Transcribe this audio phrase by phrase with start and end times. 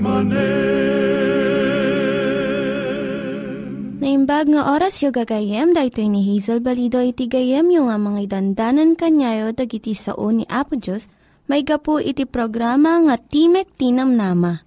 [0.00, 0.82] manen
[4.02, 8.98] Naimbag nga oras yung gagayem, dahito ni Hazel Balido iti gayem yung nga mga dandanan
[8.98, 11.06] kanyayo dagiti sao ni Apo Diyos,
[11.46, 14.58] may gapu iti programa nga Timek Tinam Nama.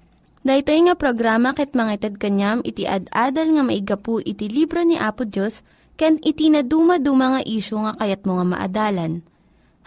[0.45, 5.27] Dahito nga programa ket mga itad kanyam iti ad-adal nga maigapu iti libro ni Apo
[5.27, 5.67] Diyos,
[5.99, 9.25] ken iti na dumaduma nga isyo nga kayat mo nga maadalan.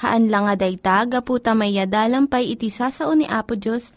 [0.02, 3.96] Haan lang nga dayta, gapu tamayadalam pay iti sasao ni Apo Diyos,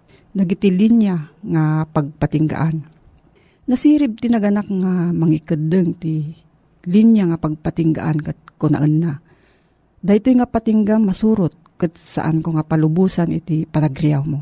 [0.35, 2.83] nagiti linya nga pagpatinggaan.
[3.67, 6.35] Nasirib ti naganak nga mangikadeng ti
[6.87, 9.13] linya nga pagpatinggaan kat kunaan na.
[10.01, 14.41] Dahito nga patingga masurot kat saan ko nga palubusan iti panagriyaw mo.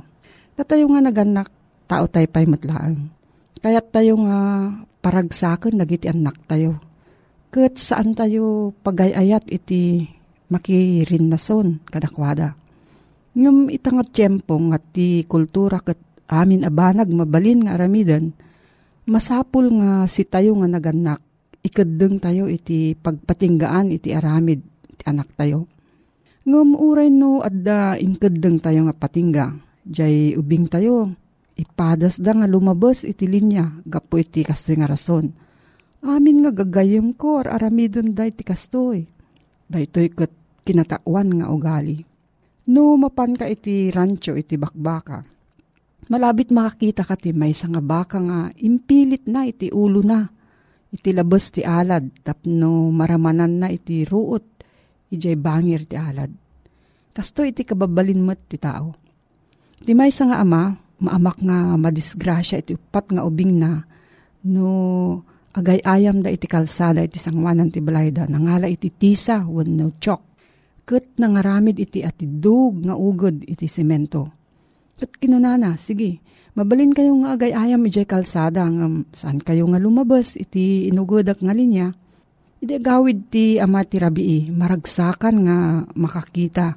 [0.56, 1.47] Tatayo nga naganak,
[1.88, 3.19] tao tayo pa'y matlaan
[3.59, 4.38] kaya tayo nga
[5.03, 6.80] paragsakan nagiti anak tayo.
[7.51, 10.07] Kat saan tayo pagayayat iti
[10.47, 12.56] makirin nason kadakwada.
[13.39, 15.95] Ngam itangat tiyempo nga ti kultura kat
[16.27, 18.36] amin abanag mabalin nga aramidan,
[19.07, 21.24] masapul nga si tayo nga naganak,
[21.63, 24.59] ikadeng tayo iti pagpatinggaan iti aramid
[24.91, 25.71] iti anak tayo.
[26.44, 29.56] Ngam uray no adda inkadeng tayo nga patingga,
[29.88, 31.15] jay ubing tayo,
[31.59, 35.27] Ipadas da nga lumabas iti linya, gapo iti kastoy nga rason.
[36.00, 39.03] Amin nga gagayem ko, ar aramidon da iti kastoy.
[39.68, 40.31] Daytoy kat
[40.63, 42.09] kinatawan nga ugali.
[42.69, 45.25] No mapan ka iti rancho iti bakbaka.
[46.13, 50.30] Malabit makakita ka ti may nga baka nga impilit na iti ulo na.
[50.94, 54.45] Iti labas ti alad tapno maramanan na iti ruot.
[55.10, 56.30] Ijay bangir ti alad.
[57.10, 58.94] Kasto iti kababalin mo't ti tao.
[59.81, 63.81] Ti may nga ama, maamak nga madisgrasya iti upat nga ubing na
[64.45, 64.69] no
[65.56, 70.29] agay ayam da iti kalsada iti sangwanan ti balayda nangala iti tisa no chok
[70.89, 74.33] ket nangaramid iti ati dug nga ugod iti semento
[74.97, 75.77] ket kinunana?
[75.77, 76.18] Sige
[76.57, 81.53] mabalin kayo nga agay ayam iti kalsada nga saan kayo nga lumabas iti inugodak nga
[81.53, 81.94] linya?
[82.59, 85.57] Iti gawid ti ama ti rabii maragsakan nga
[85.95, 86.75] makakita.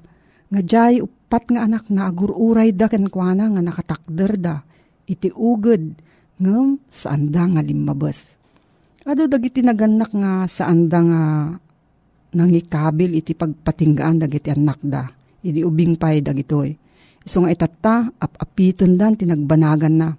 [0.52, 0.94] Nga jay
[1.32, 4.60] apat nga anak na agururay da ken kuana nga nakatakder da
[5.08, 5.96] iti ugod
[6.36, 8.36] ngem saanda nga limabas.
[9.02, 11.22] Ado dagiti naganak nga saanda nga
[12.32, 15.08] nangikabil iti pagpatinggaan dagiti anak da.
[15.42, 16.72] Idi ubing pay dagitoy.
[17.22, 20.10] Iso nga itata ap-apiton dan tinagbanagan na.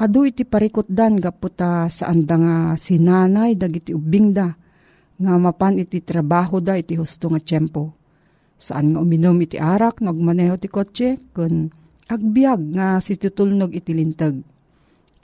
[0.00, 4.50] Ado iti parikot dan gaputa saanda nga sinanay dagiti ubing da
[5.14, 8.04] nga mapan iti trabaho da iti husto nga tiyempo
[8.64, 11.68] Saan nga uminom iti arak, nagmaneho ti kotse, kun
[12.08, 14.40] agbyag nga si tutulnog iti lintag.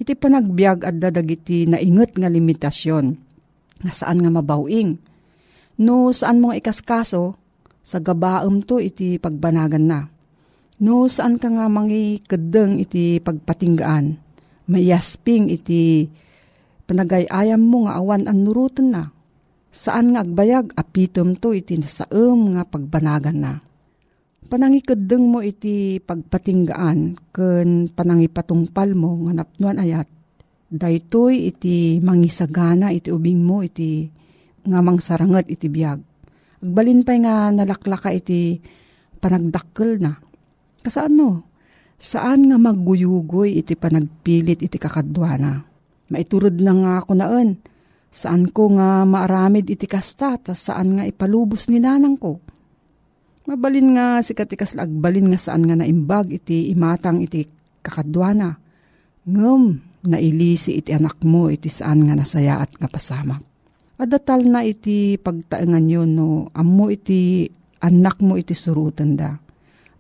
[0.00, 3.06] Iti panagbyag at dadagiti naingot nga limitasyon,
[3.80, 5.00] nga saan nga mabawing.
[5.80, 7.40] No saan mo nga ikaskaso,
[7.80, 10.00] sa gabaam to iti pagbanagan na.
[10.80, 14.20] No saan ka nga mangi kadeng iti pagpatinggaan,
[14.68, 16.06] mayasping iti
[16.84, 19.04] panagayayam mo nga awan an nurutan na
[19.70, 23.62] Saan nga agbayag apitom to iti nasaem nga pagbanagan na.
[24.50, 30.10] Panangikadeng mo iti pagpatinggaan ken panangipatungpal mo nga napnuan ayat.
[30.66, 34.10] Daytoy iti mangisagana iti ubing mo iti
[34.66, 36.00] nga mangsaranget iti biyag.
[36.60, 38.60] Agbalin pa'y nga nalaklaka iti
[39.20, 40.16] panagdakkel na.
[40.84, 41.30] Kasaan no?
[42.00, 45.64] Saan nga magguyugoy iti panagpilit iti kakadwana?
[46.10, 47.50] Maiturod na nga ako naan
[48.10, 52.42] Saan ko nga maaramid iti kasta, tas saan nga ipalubos ni nanang ko.
[53.46, 57.46] Mabalin nga si katikas agbalin nga saan nga naimbag iti imatang iti
[57.86, 58.58] kakadwana.
[59.30, 59.78] Ngem,
[60.10, 63.38] nailisi iti anak mo iti saan nga nasaya at nga pasama.
[64.00, 67.44] Adatal na iti pagtaengan yun no, ammo iti
[67.84, 69.36] anak mo iti surutan da.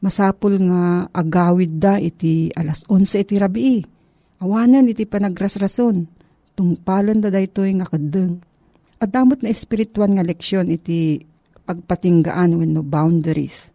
[0.00, 3.80] Masapul nga agawid da iti alas 11 iti rabii.
[4.40, 6.08] Awanan iti panagrasrason
[6.56, 8.40] tungpalan da daytoy nga kadeng.
[8.96, 11.20] At damot na espirituan nga leksyon iti
[11.68, 13.68] pagpatinggaan when no boundaries.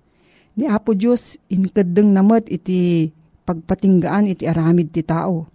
[0.58, 3.14] Ni Apo Diyos, inkadeng namot iti
[3.46, 5.46] pagpatinggaan iti aramid ti tao.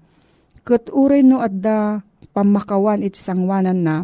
[0.63, 3.97] Kat uray no adda pamakawan iti sangwanan na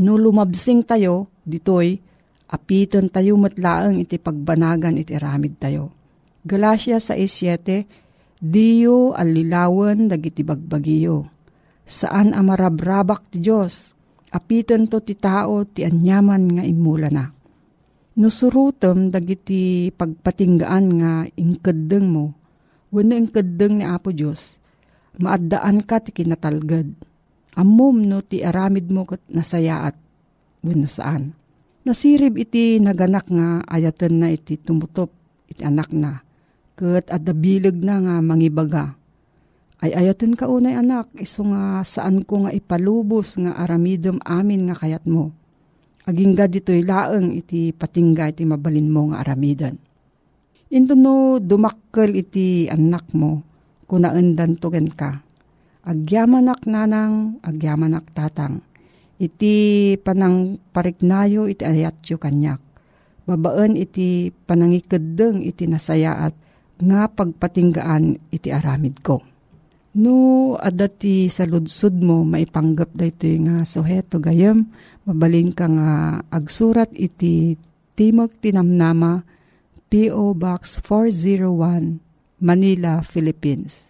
[0.00, 2.00] no lumabsing tayo ditoy
[2.50, 5.92] apiton tayo matlaang iti pagbanagan iti aramid tayo.
[6.40, 11.28] Galacia 6.7 Diyo alilawan dagiti bagbagiyo
[11.90, 13.90] saan amarabrabak ti Diyos,
[14.30, 17.34] apitan to ti tao ti anyaman nga imula na.
[18.14, 22.26] Nusurutom dagiti pagpatinggaan nga ingkadeng mo,
[22.94, 24.54] wano ingkadeng ni Apo Diyos,
[25.18, 26.94] maaddaan ka ti kinatalgad.
[27.58, 29.96] Amom no ti aramid mo kat nasayaat,
[30.62, 31.34] wano saan.
[31.82, 35.10] Nasirib iti naganak nga ayatan na iti tumutop
[35.50, 36.22] iti anak na,
[36.78, 39.00] kat adabilag na nga mangibaga
[39.80, 44.76] ay ayaten ka unay anak, iso nga saan ko nga ipalubos nga aramidom amin nga
[44.76, 45.32] kayat mo.
[46.04, 49.76] Agingga dito'y laeng iti patingga iti mabalin mo nga aramidan.
[50.68, 53.40] Ito no dumakkel iti anak mo,
[53.88, 55.24] kunaendan tugen ka.
[55.80, 58.60] Agyamanak nanang, agyamanak tatang.
[59.20, 62.60] Iti panang pariknayo iti ayatyo kanyak.
[63.24, 66.32] Babaan iti panangikeddeng iti nasayaat
[66.80, 69.20] nga pagpatinggaan iti aramid ko.
[69.90, 74.70] No, adati sa ludsud mo, maipanggap da ito nga suheto gayam,
[75.02, 77.58] mabaling ka nga agsurat iti
[77.98, 79.26] Timog Tinamnama,
[79.90, 80.38] P.O.
[80.38, 81.98] Box 401,
[82.38, 83.89] Manila, Philippines.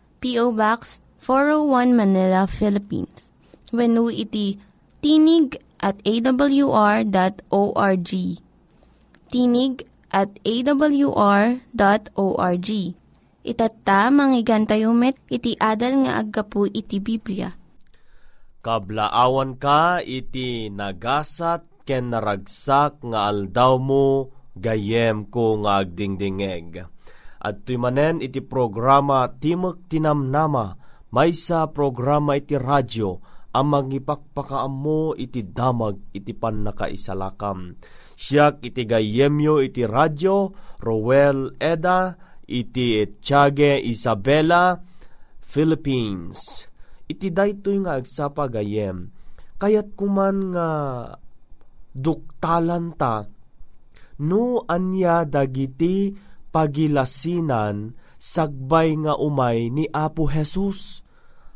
[0.21, 0.53] P.O.
[0.53, 3.33] Box 401 Manila, Philippines.
[3.73, 4.61] When iti
[5.01, 7.09] tinig at awr.org.
[9.33, 9.75] Tinig
[10.13, 11.49] at awr.org.
[13.41, 17.57] Itatta, manggigan tayo met, iti adal nga aggapu iti Biblia.
[18.61, 26.90] Kablaawan ka iti nagasat ken naragsak nga aldaw mo gayem ko nga agdingdingeg
[27.41, 30.77] at manen iti programa Timok Tinamnama,
[31.09, 33.17] may sa programa iti radyo,
[33.51, 37.75] ang magipakpakaam mo iti damag iti pan nakaisalakam.
[38.15, 44.77] Siyak iti gayemyo iti radyo, Rowel Eda, iti Tiage Isabela,
[45.41, 46.69] Philippines.
[47.09, 49.11] Iti daytoy nga agsapa gayem,
[49.59, 50.69] kayat kuman nga
[51.91, 53.27] duktalan ta,
[54.23, 56.15] no anya dagiti
[56.51, 61.01] pagilasinan sagbay nga umay ni Apo Jesus.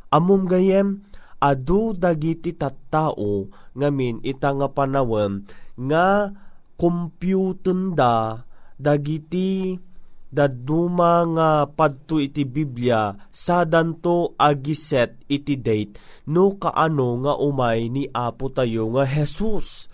[0.10, 1.06] Amom gayem,
[1.38, 5.44] adu dagiti tattao ngamin ita nga panawem
[5.76, 6.32] nga
[6.80, 8.42] kompyuten da
[8.80, 9.78] dagiti
[10.32, 15.96] daduma nga padto iti Biblia sadanto agiset iti date
[16.28, 19.88] no kaano nga umay ni Apo tayo nga Jesus.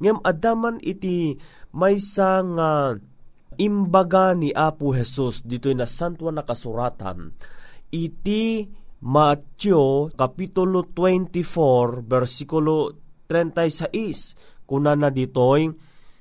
[0.00, 1.36] Ngem adaman iti
[1.76, 2.96] maysa nga
[3.60, 7.36] imbaga ni Apo Jesus dito'y na santo na kasuratan.
[7.92, 8.64] Iti
[9.04, 12.96] Matthew Kapitulo 24 versikulo
[13.28, 15.72] 36 kuna na ditoy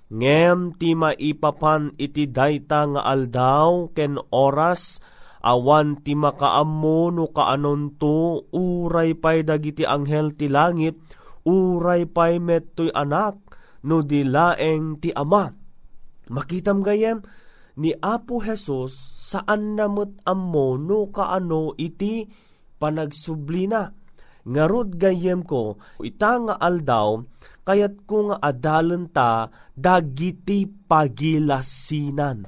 [0.10, 4.98] ngem ti maipapan iti dayta nga aldaw ken oras
[5.46, 10.98] awan ti makaammo no kaanon to uray pay dagiti anghel ti langit
[11.46, 13.38] uray pay mettoy anak
[13.86, 15.59] no dilaeng ti ama
[16.30, 17.26] Makitam gayem
[17.80, 18.94] ni Apo Jesus
[19.30, 22.30] saan namot ammo no kaano iti
[22.78, 23.98] panagsublina.
[24.50, 27.22] Ngarod gayem ko, ita nga aldaw,
[27.68, 32.48] kayat ko nga adalan ta dagiti pagilasinan.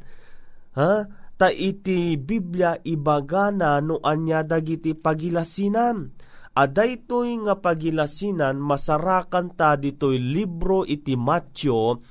[0.80, 0.94] Ha?
[1.36, 6.10] Ta iti Biblia ibagana no anya dagiti pagilasinan.
[6.52, 12.02] Aday to'y nga pagilasinan masarakan ta dito'y libro iti Matthew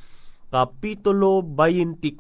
[0.51, 2.11] Kapitulo 24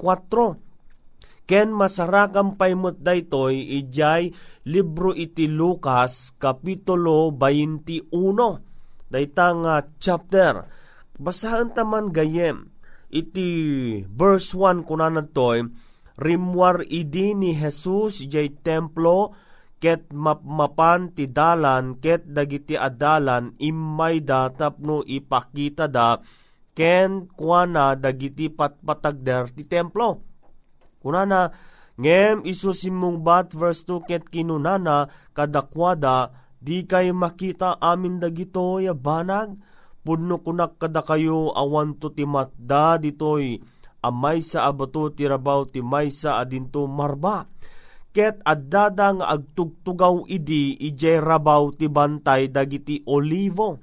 [1.50, 4.30] Ken masarakam paymot daytoy ijay
[4.70, 8.06] libro iti Lucas Kapitulo 21
[9.10, 10.70] Dayta nga chapter.
[11.18, 12.70] Basahan taman gayem.
[13.10, 13.50] Iti
[14.06, 15.66] verse 1 kunanan toy
[16.14, 19.34] rimwar idi ni Jesus ijay templo
[19.82, 26.20] ket mapmapan ti dalan ket dagiti adalan immay da tapno ipakita da
[26.74, 30.22] ken kuana dagiti patpatagder ti templo.
[31.00, 31.50] Kunana,
[31.96, 38.92] ngem iso simong bat verse 2 ket kinunana kadakwada di kay makita amin dagito ya
[38.92, 39.56] banag.
[40.00, 43.60] Pudno kunak kada kayo awan to ti matda ditoy.
[44.00, 47.44] Amay sa abato ti rabaw ti maysa adinto marba.
[48.10, 53.76] Ket addada nga agtugtugaw idi ijay rabaw ti bantay dagiti olivo.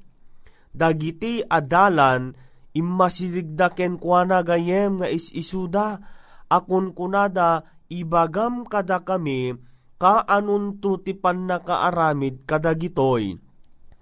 [0.73, 2.33] Dagiti adalan
[2.77, 5.97] immasidigdaken kuana gayem nga is-isuda
[6.45, 9.57] akun kunada ibagam kada kami
[9.97, 13.41] kaanun to ti pannakaaramid kadagitoy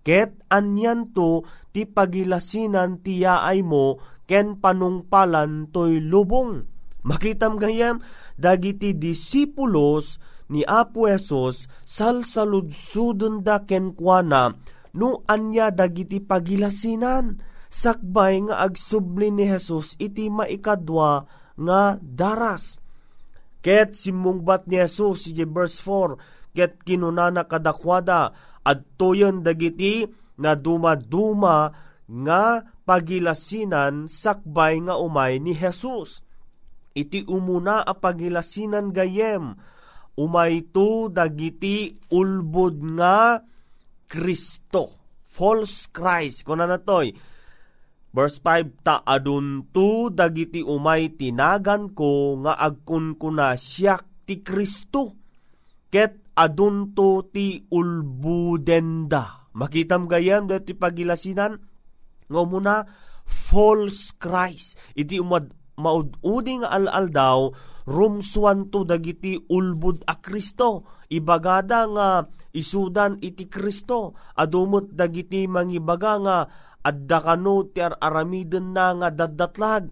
[0.06, 3.98] ket anyan to ti pagilasinan ti yaay mo
[4.30, 6.66] ken panungpalan toy lubong.
[7.06, 8.02] Makitam gayem
[8.34, 10.18] dagiti disipulos
[10.50, 14.58] ni Apo Esos salsaludsudon da ken kuana
[14.98, 17.38] no anya dagiti pagilasinan
[17.76, 21.28] sakbay nga agsubli ni Jesus iti maikadwa
[21.60, 22.80] nga daras.
[23.60, 28.32] Ket simmungbat ni Jesus, si verse 4, ket kinunana kadakwada
[28.64, 30.08] adtoyon dagiti
[30.40, 31.74] na dumaduma
[32.06, 36.24] nga pagilasinan sakbay nga umay ni Jesus.
[36.96, 39.58] Iti umuna a pagilasinan gayem,
[40.16, 43.44] umay to dagiti ulbod nga
[44.08, 44.96] Kristo.
[45.28, 46.48] False Christ.
[46.48, 47.12] Kuna na toy,
[48.16, 55.20] Verse 5, ta adunto dagiti umay tinagan ko nga agkun ko na siyak ti Kristo.
[55.92, 59.52] Ket adunto ti ulbudenda.
[59.52, 61.60] Makitam gayam dati pagilasinan
[62.32, 62.88] nga muna
[63.28, 64.80] false Christ.
[64.96, 67.52] Iti umad maududi nga al-al daw
[67.84, 70.88] rumsuan to dagiti ulbud a Kristo.
[71.12, 72.08] Ibagada nga
[72.56, 74.16] isudan iti Kristo.
[74.40, 76.38] Adumot dagiti mangibaga nga
[76.86, 79.90] adda kano ti aramiden na nga daddatlag.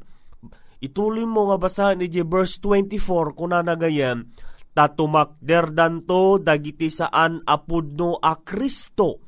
[0.83, 4.29] Ituloy mo nga basahan ni verse 24 kuna nagayem,
[4.75, 9.23] tatumakderdan to dagiti saan apudno a Kristo,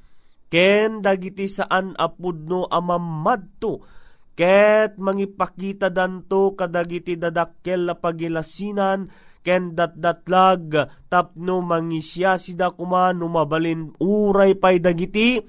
[0.52, 3.88] ken dagiti saan apudno a mamadto,
[4.36, 9.08] ket mangipakita danto kadagiti dadakkel na pagilasinan,
[9.40, 15.40] ken datdatlag tapno mangisya sida kuma numabalin uray pay dagiti?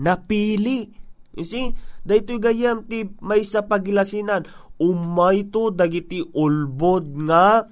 [0.00, 0.99] Napili
[1.34, 4.46] You see, daytoy gayam ti may sa pagilasinan.
[4.80, 7.68] Umay to dagiti ulbod nga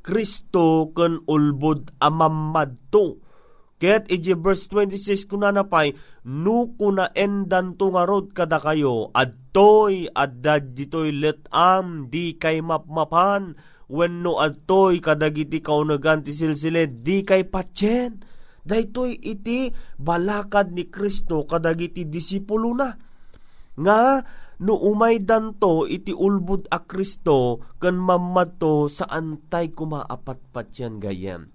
[0.00, 3.20] Kristo ken ulbod amamad to.
[3.78, 5.94] Ket iji verse 26 kuna na pay,
[6.26, 12.58] no kuna endan to nga rod kada kayo, adtoy addad ditoy let am di kay
[12.58, 13.54] mapmapan,
[13.86, 18.18] when no adtoy kadagiti kaunagan ti silsile di kay patyen
[18.68, 22.92] Daytoy iti balakad ni Kristo kadagiti disipulo na.
[23.80, 24.00] Nga
[24.60, 31.48] no umay danto iti ulbud a Kristo ken mammadto sa antay kumaapat patyan gayem.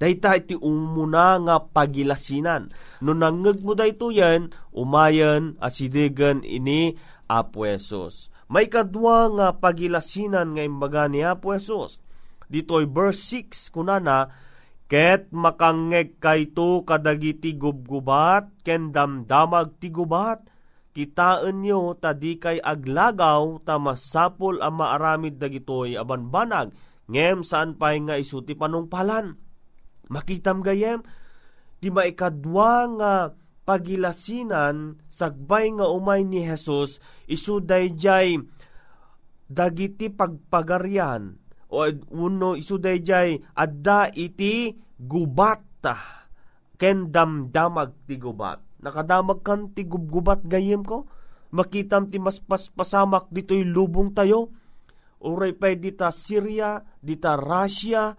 [0.00, 2.72] Dayta iti umuna nga pagilasinan.
[3.04, 6.96] No nangeg mo dayto yan, umayan asidegan ini
[7.28, 8.32] Apo Jesus.
[8.48, 12.00] May kadwa nga pagilasinan nga imbaga ni Apo Jesus.
[12.48, 14.32] Dito'y verse 6 kunana,
[14.90, 20.42] Ket makangeg kayto kadagiti gubgubat, ken damdamag ti gubat,
[20.98, 26.74] kitaan nyo tadi aglagaw ta masapol ang maaramid dagitoy abanbanag,
[27.06, 29.38] ngem saan pay nga isuti panungpalan.
[30.10, 31.06] Makitam gayem,
[31.78, 33.14] di maikadwa nga
[33.62, 36.98] pagilasinan sagbay nga umay ni Jesus
[37.30, 38.42] isu dayjay
[39.46, 41.38] dagiti pagpagaryan
[41.70, 46.20] o uno isuday jay adda iti gubata
[46.80, 48.64] ken damdamag ti gubat.
[48.80, 51.04] Nakadamag kan ti gubgubat gayem ko?
[51.52, 54.48] Makitam ti mas paspasamak ditoy lubong tayo?
[55.20, 58.16] Uray pay dita Syria dita Russia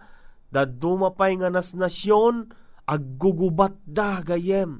[0.54, 2.54] da dumapay nga nas nasyon
[2.86, 4.78] aggugubat da gayem.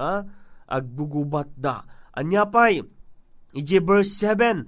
[0.00, 0.24] Ha
[0.64, 1.84] aggugubat da.
[2.16, 2.80] Anya pay
[3.52, 4.64] ije verse 7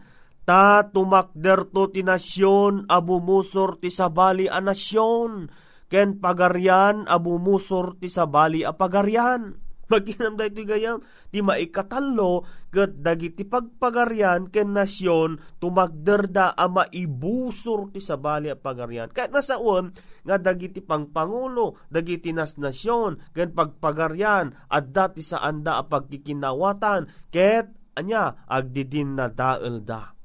[0.51, 5.47] Ta tumakderto ti nasyon abumusor ti sabali a nasyon,
[5.87, 9.55] ken pagaryan abumusor ti sabali a pagaryan.
[9.95, 12.43] Maginam da iti gayam, ti maikatallo,
[12.75, 19.15] ket dagiti pagpagaryan ken nasyon, tumagderda a maibusor ti sabali a pagaryan.
[19.15, 19.95] Kahit nasaon,
[20.27, 27.71] nga dagiti pangpangulo, dagiti nas nasyon, ken pagpagaryan, at dati sa anda a pagkikinawatan, ket
[27.95, 30.19] anya, agdidin na dael da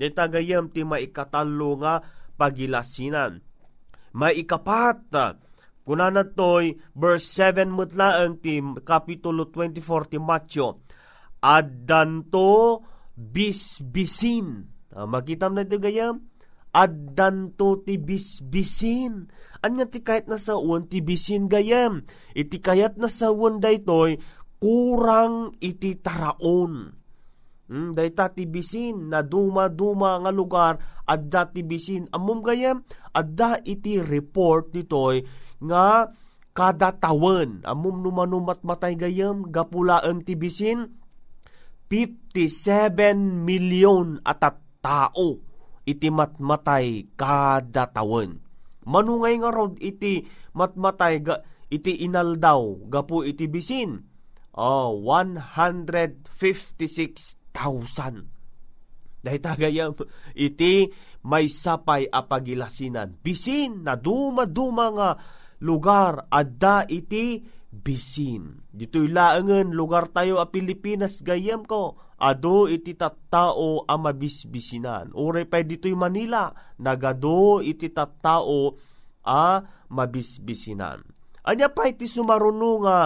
[0.00, 2.00] Dita gayam ti maikatalo nga
[2.40, 3.44] pagilasinan.
[4.16, 5.12] Maikapat,
[5.84, 10.80] kunana toy verse 7 mutlaang ti kapitulo 24 ti Matyo.
[11.44, 12.80] Addanto
[13.12, 14.72] bisbisin.
[14.90, 16.24] Uh, makitam na ti gayam,
[16.72, 19.28] addanto ti bisbisin.
[19.60, 22.08] Anya ti kahit na sa uwan ti bisin gayam.
[22.32, 24.16] Iti kayat na sa uwan daytoy
[24.60, 26.99] kurang iti taraon
[27.70, 32.82] Hmm, dayta tibisin na duma-duma nga lugar adda tibisin amom gayam
[33.14, 35.22] adda iti report ditoy
[35.62, 36.10] nga
[36.50, 40.98] kada tawen amom numanumat matay gayam gapulaan tibisin
[41.86, 42.90] 57
[43.46, 44.42] milyon at
[44.82, 45.38] tao
[45.86, 48.42] iti matmatay kada tawen
[48.82, 50.26] manungay nga rod iti
[50.58, 51.38] matmatay ga,
[51.70, 54.02] iti inaldaw gapu iti bisin.
[54.58, 58.26] Oh 156 thousand.
[59.20, 59.92] Dahil tagayam,
[60.32, 60.88] iti
[61.28, 63.20] may sapay apagilasinan.
[63.20, 65.10] Bisin na duma-duma nga
[65.60, 68.64] lugar, adda iti bisin.
[68.72, 72.00] Dito'y laangan lugar tayo a Pilipinas gayam ko.
[72.20, 75.12] Ado iti tattao a mabisbisinan.
[75.16, 78.76] Uray pa dito'y Manila, nagado iti tattao
[79.24, 79.60] a
[79.92, 81.00] mabisbisinan.
[81.44, 82.98] Anya pa iti sumaruno nga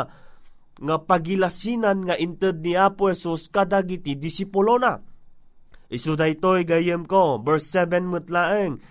[0.80, 4.98] nga pagilasinan nga inted ni Apo Jesus kadagiti disipulo na.
[5.92, 8.82] Isu daytoy gayem ko, verse 7 mutlaeng,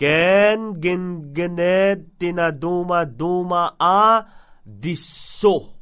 [0.00, 4.24] Ken gingened tinaduma-duma a
[4.64, 5.76] diso.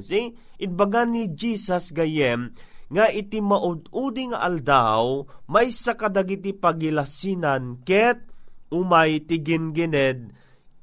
[0.00, 0.32] See?
[0.58, 2.56] Inbaga ni Jesus gayem,
[2.88, 8.24] nga iti maud-udi nga aldaw, may sa kadagiti pagilasinan, ket
[8.72, 10.32] umay ti gingened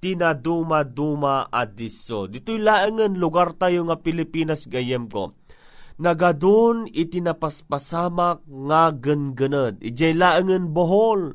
[0.05, 2.29] tinaduma-duma adiso.
[2.29, 5.33] Dito'y laangan lugar tayo nga Pilipinas gayem ko.
[5.97, 9.81] Nagadun iti napaspasamak nga ganganad.
[9.81, 11.33] Ijay laangan bohol.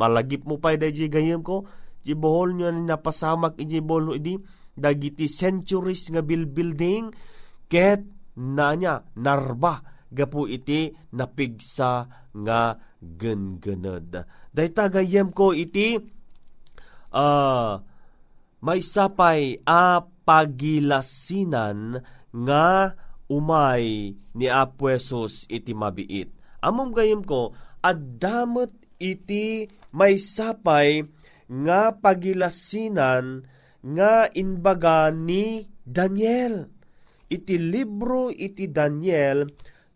[0.00, 1.68] Malagip mo pa iti gayem ko.
[2.00, 4.40] Iti bohol nyo na napasamak iti bohol iti.
[4.72, 7.12] Dagiti centuries nga building.
[7.68, 8.00] Ket
[8.40, 12.72] na niya narba gapu iti napigsa nga
[13.04, 14.24] ganganad.
[14.48, 16.00] Dahita gayem ko iti
[17.12, 17.87] uh,
[18.58, 22.02] may sapay a pagilasinan
[22.34, 22.98] nga
[23.30, 26.32] umay ni Apuesos iti mabiit.
[26.58, 31.06] Amom gayem ko, adamot iti may sapay
[31.48, 33.46] nga pagilasinan
[33.80, 36.68] nga inbaga ni Daniel.
[37.28, 39.46] Iti libro iti Daniel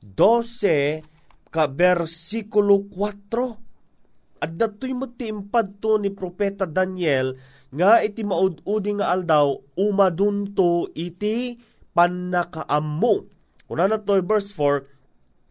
[0.04, 4.42] 12 ka versikulo 4.
[4.42, 7.38] At dato'y mo ti ni Propeta Daniel
[7.72, 11.56] nga iti maud-udi nga aldaw umadunto iti
[11.96, 13.28] panakaammo.
[13.64, 14.92] Kuna na to verse 4,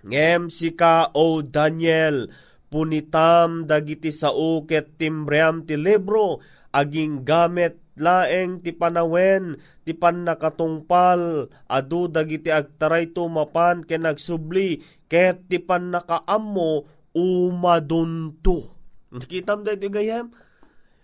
[0.06, 2.30] Ngem si ka o Daniel,
[2.74, 6.42] punitam dagiti sa uket timbream ti libro,
[6.74, 15.62] aging gamet laeng ti panawen, ti panakatungpal, adu dagiti agtaray tumapan ken nagsubli, ket ti
[15.62, 18.74] panakaammo umadunto.
[19.14, 20.34] Nakitam da iti gayam?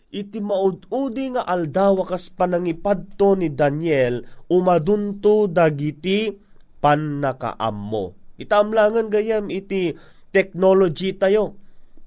[0.07, 6.31] Iti maud-udi nga aldaw kas panangipadto ni Daniel umadunto dagiti
[6.79, 8.05] pannakaammo.
[8.37, 9.97] Itamlangan gayam iti
[10.31, 11.57] technology tayo.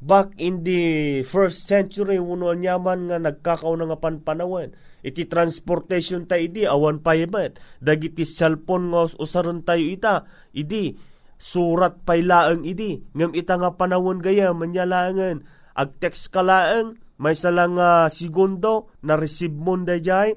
[0.00, 0.80] Back in the
[1.28, 4.72] first century, uno nyaman nga nagkakauna nga panpanawan.
[5.04, 7.60] Iti transportation tayo idi, awan pa ibat.
[7.84, 10.24] Dagiti cellphone nga usaron tayo ita,
[10.56, 10.96] idi,
[11.36, 13.04] surat pay laang idi.
[13.12, 15.44] Ngam ita nga panawon gaya, manyalangan.
[15.76, 20.32] Ag-text ka laang, may salang uh, segundo na receive mo dayjay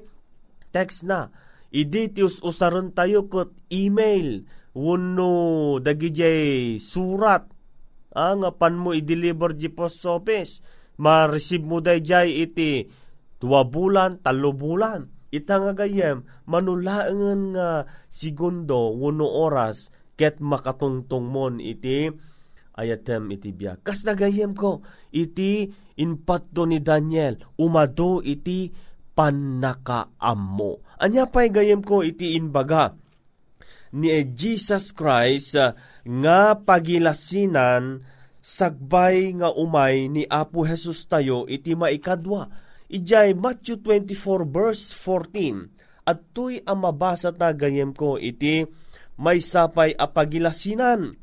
[0.68, 1.32] text na.
[1.72, 4.44] Iditius usaron tayo kot email.
[4.76, 7.48] Wano dagijay surat.
[8.14, 10.60] Ang ah, pan mo i-deliver di post office.
[11.00, 12.84] Ma-receive mo dayjay iti
[13.40, 15.08] dua bulan talo bulan.
[15.34, 17.68] Ita nga gayem manulaangan nga
[18.06, 22.06] segundo wano oras ket makatungtong mon iti
[22.74, 23.78] ayatem iti biya.
[23.80, 24.82] Kas nagayem ko,
[25.14, 28.70] iti inpatdo ni Daniel, umado iti
[29.14, 30.82] panakaammo.
[30.98, 32.98] Anya pa'y gayem ko iti inbaga
[33.94, 38.02] ni Jesus Christ uh, nga pagilasinan
[38.42, 42.50] sagbay nga umay ni Apo Jesus tayo iti maikadwa.
[42.90, 46.04] Ijay Matthew 24 verse 14.
[46.04, 48.66] At tuy ang mabasa ta gayem ko iti
[49.16, 51.16] may sapay a pagilasinan.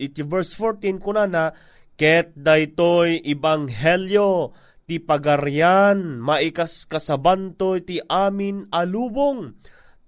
[0.00, 1.54] Iti verse 14 kuna na
[1.94, 4.50] ket daytoy ibanghelyo
[4.84, 9.54] ti pagaryan maikas kasabanto ti amin alubong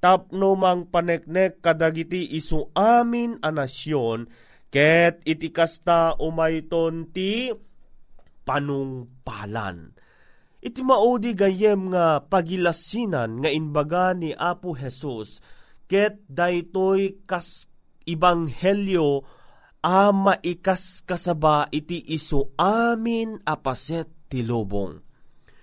[0.02, 4.28] tapno mang paneknek kadagiti isu amin a nasyon
[4.68, 7.54] ket iti kasta umayton ti
[8.46, 9.94] panungpalan.
[10.62, 15.38] Iti maudi gayem nga pagilasinan nga inbaga ni Apo Jesus
[15.86, 17.70] ket daytoy kas
[18.02, 19.22] ibanghelyo
[19.86, 24.98] ama ikas kasaba iti iso amin apaset ti lubong.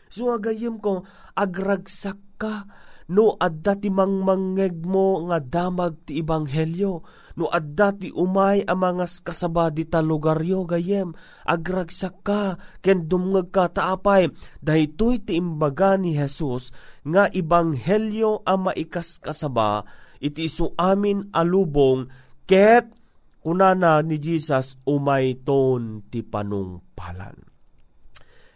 [0.08, 1.04] So agayim ko,
[1.36, 2.64] agragsak ka,
[3.12, 7.04] no adda ti mangmangeg mo nga damag ti ibanghelyo,
[7.36, 11.12] no adda ti umay amangas kasaba di talugaryo gayem,
[11.44, 14.32] agragsak ka, ken dumngag ka taapay,
[14.64, 16.72] dahitoy ti imbaga ni Jesus,
[17.04, 19.84] nga ibanghelyo ang maikas kasaba,
[20.24, 22.08] iti iso amin alubong,
[22.48, 23.03] ket
[23.44, 27.36] kunana ni Jesus umay ton ti panungpalan.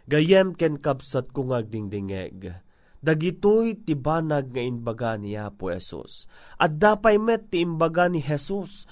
[0.08, 2.56] Gayem ken kapsat kung agdingdingeg,
[3.04, 6.24] dagitoy ti banag nga imbaga ni Apo Jesus.
[6.56, 8.88] At dapay met ti imbaga ni Jesus.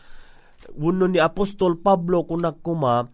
[0.76, 3.08] Uno ni Apostol Pablo kunak kuma,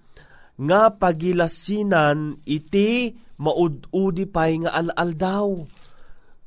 [0.59, 5.49] nga pagilasinan iti maud-udi pay nga al-al daw.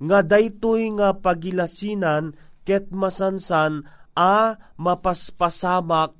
[0.04, 2.36] Nga daytoy nga pagilasinan
[2.67, 6.15] ket masansan a mapaspasamak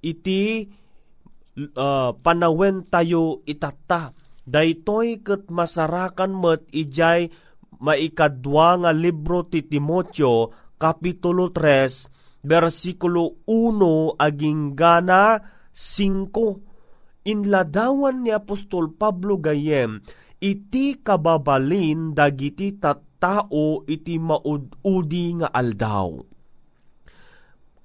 [0.00, 0.66] iti
[1.56, 4.16] uh, panawen tayo itata.
[4.46, 7.28] Daytoy ket masarakan met ijay
[7.82, 15.40] maikadwa nga libro ti Timotyo, Kapitulo 3, versikulo 1 aging gana
[15.74, 17.26] 5.
[17.26, 19.98] Inladawan ni Apostol Pablo gayem,
[20.38, 26.35] iti kababalin dagiti tattao iti maududi nga aldaw.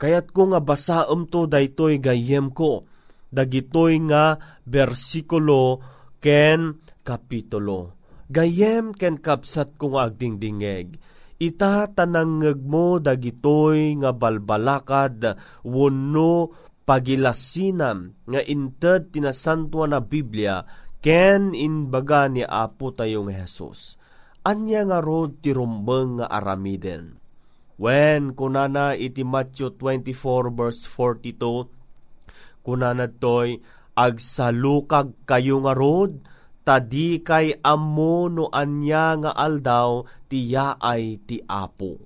[0.01, 2.89] Kayat ko nga basaem to daytoy gayem ko,
[3.29, 5.77] dagitoy nga bersikulo
[6.17, 8.01] ken kapitulo.
[8.25, 10.97] Gayem ken kapsat kong agdingdingeg.
[11.37, 15.37] Ita tanangeg mo dagitoy nga balbalakad
[15.69, 16.49] wenno
[16.81, 20.65] pagilasinam nga inted tinasantua na Biblia
[20.97, 24.01] ken inbaga ni Apo tayong Jesus.
[24.41, 27.20] Anya nga rod ti rumbeng nga aramiden.
[27.81, 31.65] When kunana iti Matthew 24 verse 42
[32.61, 33.57] kunana toy
[33.97, 36.21] agsalukag kayo nga rod
[36.61, 41.97] tadi kay ammo no anya nga aldaw tiya ay ti apo.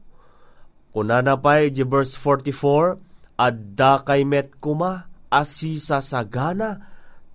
[0.96, 6.80] Kunana pa di verse 44, adda kay met kuma asisa sagana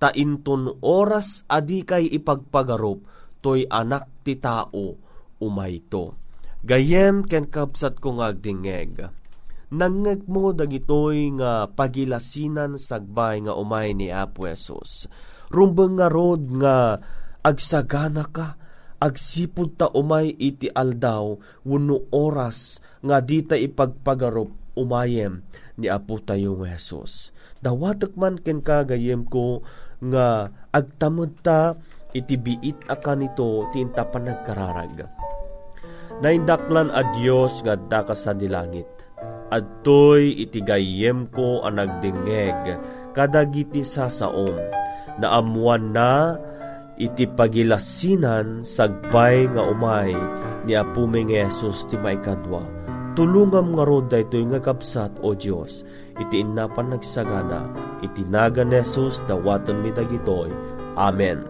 [0.00, 3.05] ta inton oras adi kay ipagpagarup
[3.44, 4.96] toy anak ti tao
[5.44, 6.29] umayto.
[6.60, 9.08] Gayem ken kapsat ko ngagdingeg.
[9.70, 15.06] Nangeg mo dagitoy nga pagilasinan sagbay nga umay ni Apo Jesus
[15.50, 17.02] rumbeng nga rod nga
[17.42, 18.54] agsagana ka,
[19.02, 25.42] agsipod ta umay iti aldaw, wano oras nga dita ipagpagarop umayem
[25.76, 27.34] ni Apo tayo nga Jesus.
[27.60, 29.60] Dawatak man ken kagayem ko
[30.00, 31.76] nga agtamod ta
[32.16, 35.04] iti biit akan ito tinta panagkararag.
[36.20, 38.87] Naindaklan a Dios nga daka sa dilangit.
[39.50, 42.78] Adtoy iti gayem ko ang nagdingeg
[43.16, 44.54] kadagiti sa saom
[45.18, 46.38] naamuan na
[47.00, 50.14] iti pagilasinan sagbay nga umay
[50.68, 52.62] ni apume nga Jesus ti maikadwa.
[53.18, 55.83] Tulungam nga rod daytoy nga kapsat o Dios
[56.22, 57.66] iti inapan nagsagana
[58.06, 60.54] iti naga ni Jesus dawaton mi dagitoy.
[60.94, 61.49] Amen.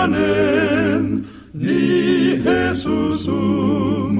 [0.00, 4.16] manen, ni Jesusum